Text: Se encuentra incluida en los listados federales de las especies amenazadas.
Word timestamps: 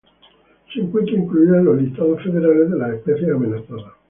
Se 0.73 0.79
encuentra 0.81 1.13
incluida 1.13 1.59
en 1.59 1.65
los 1.65 1.79
listados 1.79 2.23
federales 2.23 2.71
de 2.71 2.75
las 2.79 2.93
especies 2.95 3.29
amenazadas. 3.35 3.93